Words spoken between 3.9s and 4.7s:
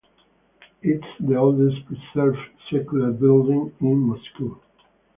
Moscow.